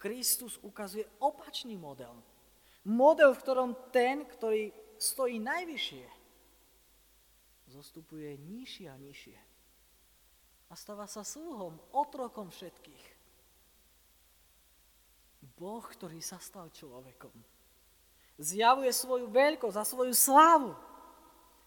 Kristus 0.00 0.58
ukazuje 0.64 1.06
opačný 1.22 1.78
model. 1.78 2.16
Model, 2.88 3.30
v 3.36 3.42
ktorom 3.42 3.70
ten, 3.94 4.26
ktorý 4.26 4.74
stojí 4.98 5.38
najvyššie, 5.38 6.06
zostupuje 7.70 8.34
nižšie 8.42 8.90
a 8.90 8.96
nižšie. 8.98 9.38
A 10.70 10.74
stáva 10.74 11.06
sa 11.06 11.22
sluhom, 11.22 11.78
otrokom 11.94 12.50
všetkých. 12.50 13.04
Boh, 15.54 15.84
ktorý 15.84 16.18
sa 16.18 16.42
stal 16.42 16.72
človekom, 16.74 17.34
zjavuje 18.42 18.90
svoju 18.90 19.30
veľkosť 19.30 19.76
a 19.78 19.86
svoju 19.86 20.12
slávu. 20.12 20.74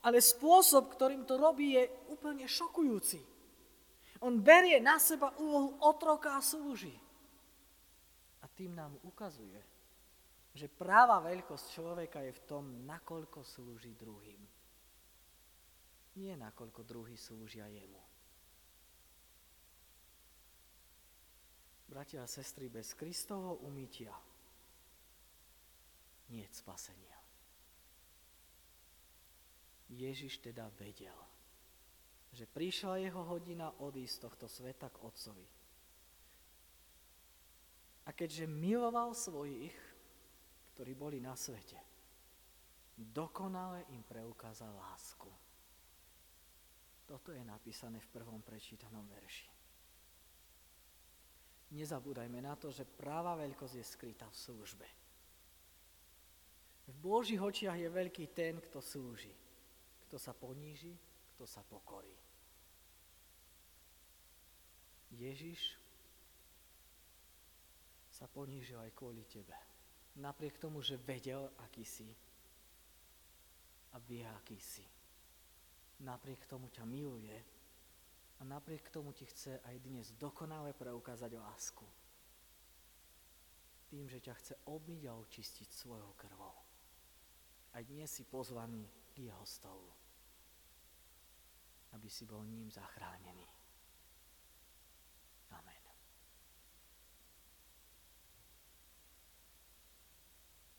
Ale 0.05 0.21
spôsob, 0.21 0.91
ktorým 0.93 1.25
to 1.25 1.39
robí, 1.39 1.73
je 1.79 1.89
úplne 2.13 2.45
šokujúci. 2.45 3.23
On 4.21 4.37
berie 4.37 4.77
na 4.83 5.01
seba 5.01 5.33
úlohu 5.41 5.79
otroka 5.81 6.37
a 6.37 6.43
slúži. 6.43 6.93
A 8.43 8.45
tým 8.53 8.77
nám 8.77 8.93
ukazuje, 9.01 9.57
že 10.53 10.69
práva 10.69 11.23
veľkosť 11.23 11.65
človeka 11.73 12.21
je 12.21 12.31
v 12.37 12.41
tom, 12.45 12.63
nakoľko 12.85 13.41
slúži 13.41 13.97
druhým. 13.97 14.39
Nie 16.15 16.37
nakoľko 16.37 16.85
druhý 16.85 17.17
slúžia 17.17 17.67
jemu. 17.67 17.99
Bratia 21.89 22.23
a 22.23 22.29
sestry, 22.29 22.71
bez 22.71 22.95
Kristovho 22.95 23.61
umytia 23.65 24.15
nie 26.29 26.45
spasenia. 26.49 27.17
Ježiš 29.91 30.41
teda 30.41 30.65
vedel, 30.81 31.15
že 32.33 32.49
prišla 32.49 33.05
jeho 33.05 33.21
hodina 33.23 33.69
odísť 33.79 34.13
z 34.17 34.23
tohto 34.25 34.45
sveta 34.49 34.89
k 34.89 35.01
Otcovi. 35.05 35.47
A 38.05 38.09
keďže 38.13 38.49
miloval 38.49 39.13
svojich, 39.13 39.73
ktorí 40.73 40.93
boli 40.97 41.17
na 41.21 41.37
svete, 41.37 41.77
dokonale 42.97 43.85
im 43.93 44.01
preukázal 44.03 44.73
lásku. 44.73 45.29
Toto 47.05 47.29
je 47.29 47.41
napísané 47.45 48.01
v 48.01 48.11
prvom 48.13 48.41
prečítanom 48.41 49.05
verši. 49.05 49.49
Nezabúdajme 51.77 52.41
na 52.41 52.57
to, 52.57 52.69
že 52.69 52.85
práva 52.85 53.37
veľkosť 53.37 53.75
je 53.77 53.85
skrytá 53.85 54.25
v 54.29 54.37
službe. 54.37 55.04
V 56.85 56.93
Božích 57.01 57.41
očiach 57.41 57.81
je 57.81 57.89
veľký 57.89 58.29
ten, 58.29 58.61
kto 58.61 58.77
slúži, 58.77 59.33
kto 60.05 60.21
sa 60.21 60.37
poníži, 60.37 60.93
kto 61.33 61.45
sa 61.49 61.65
pokorí. 61.65 62.13
Ježiš 65.17 65.81
sa 68.13 68.29
ponížil 68.29 68.77
aj 68.77 68.93
kvôli 68.93 69.25
tebe. 69.25 69.55
Napriek 70.21 70.61
tomu, 70.61 70.85
že 70.85 71.01
vedel, 71.01 71.49
aký 71.65 71.83
si 71.83 72.07
a 73.91 73.97
vie, 74.05 74.23
aký 74.23 74.59
si. 74.61 74.85
Napriek 76.05 76.45
tomu 76.45 76.69
ťa 76.69 76.85
miluje 76.85 77.35
a 78.39 78.41
napriek 78.45 78.93
tomu 78.93 79.09
ti 79.15 79.25
chce 79.25 79.57
aj 79.63 79.75
dnes 79.81 80.13
dokonale 80.19 80.75
preukázať 80.77 81.33
lásku. 81.33 81.87
Tým, 83.89 84.05
že 84.05 84.19
ťa 84.21 84.33
chce 84.37 84.53
obmyť 84.67 85.01
a 85.07 85.17
očistiť 85.17 85.69
svojou 85.71 86.11
krvou 86.19 86.64
aj 87.75 87.83
dnes 87.91 88.07
si 88.07 88.23
pozvaný 88.23 88.87
k 89.11 89.27
jeho 89.27 89.43
stolu, 89.43 89.91
aby 91.91 92.07
si 92.07 92.23
bol 92.23 92.47
ním 92.47 92.71
zachránený. 92.71 93.43